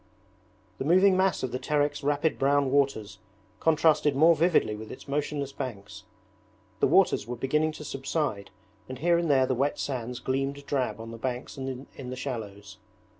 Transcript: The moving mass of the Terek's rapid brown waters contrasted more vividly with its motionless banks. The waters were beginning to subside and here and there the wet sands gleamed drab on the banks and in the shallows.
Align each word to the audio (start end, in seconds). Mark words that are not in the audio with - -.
The 0.79 0.83
moving 0.83 1.15
mass 1.15 1.43
of 1.43 1.51
the 1.51 1.59
Terek's 1.59 2.01
rapid 2.03 2.39
brown 2.39 2.71
waters 2.71 3.19
contrasted 3.59 4.15
more 4.15 4.35
vividly 4.35 4.75
with 4.75 4.91
its 4.91 5.07
motionless 5.07 5.51
banks. 5.51 6.05
The 6.79 6.87
waters 6.87 7.27
were 7.27 7.35
beginning 7.35 7.73
to 7.73 7.85
subside 7.85 8.49
and 8.89 8.97
here 8.97 9.19
and 9.19 9.29
there 9.29 9.45
the 9.45 9.53
wet 9.53 9.77
sands 9.77 10.17
gleamed 10.17 10.65
drab 10.65 10.99
on 10.99 11.11
the 11.11 11.19
banks 11.19 11.55
and 11.55 11.85
in 11.95 12.09
the 12.09 12.15
shallows. 12.15 12.77